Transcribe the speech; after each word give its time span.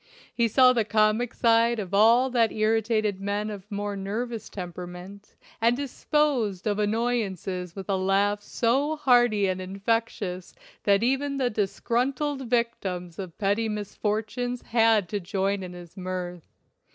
He 0.33 0.47
saw 0.47 0.73
the 0.73 0.83
comic 0.83 1.31
side 1.31 1.77
of 1.77 1.93
all 1.93 2.31
that 2.31 2.51
irritated 2.51 3.21
men 3.21 3.51
of 3.51 3.69
more 3.69 3.95
nervous 3.95 4.49
temperament, 4.49 5.35
and 5.61 5.77
disposed 5.77 6.65
of 6.65 6.79
annoyances 6.79 7.75
with 7.75 7.87
a 7.87 7.95
laugh 7.97 8.41
so 8.41 8.95
hearty 8.95 9.45
and 9.45 9.61
infectious 9.61 10.55
that 10.85 11.03
even 11.03 11.37
the 11.37 11.51
disgruntled 11.51 12.49
victims 12.49 13.19
of 13.19 13.37
petty 13.37 13.69
misfortunes 13.69 14.63
had 14.63 15.07
to 15.09 15.19
join 15.19 15.61
in 15.61 15.73
his 15.73 15.95
mirth. 15.95 16.47